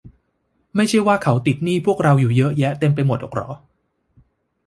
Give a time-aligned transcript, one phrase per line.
[0.75, 3.49] ไม่ใช่ว่าเขาติดหนี้พวกเราอยู่เยอะแยะเต็มไปหมดหรอกหรอ?